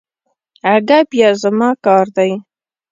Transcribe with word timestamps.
اگه 0.73 0.99
بيا 1.09 1.29
زما 1.41 1.69
کار 1.85 2.05
دی. 2.15 2.31